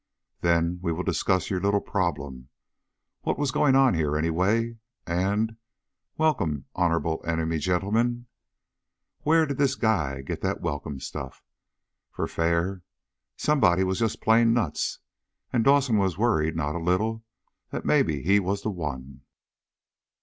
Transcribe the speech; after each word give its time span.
"Then 0.39 0.79
we 0.81 0.91
will 0.91 1.03
discuss 1.03 1.51
your 1.51 1.59
little 1.61 1.79
problem." 1.79 2.49
What 3.21 3.37
was 3.37 3.51
going 3.51 3.75
on 3.75 3.93
here, 3.93 4.17
anyway? 4.17 4.77
And, 5.05 5.57
"Welcome, 6.17 6.65
Honorable 6.73 7.23
Enemy 7.23 7.59
Gentlemen!" 7.59 8.25
Where 9.19 9.45
did 9.45 9.59
the 9.59 9.77
guy 9.79 10.23
get 10.23 10.41
that 10.41 10.59
welcome 10.59 10.99
stuff? 10.99 11.43
For 12.09 12.25
fair, 12.27 12.81
somebody 13.37 13.83
was 13.83 13.99
just 13.99 14.21
plain 14.23 14.55
nuts. 14.55 14.97
And 15.53 15.63
Dawson 15.63 15.99
was 15.99 16.17
worried 16.17 16.55
not 16.55 16.73
a 16.73 16.79
little 16.79 17.23
that 17.69 17.85
maybe 17.85 18.23
he 18.23 18.39
was 18.39 18.63
the 18.63 18.71
one. 18.71 19.21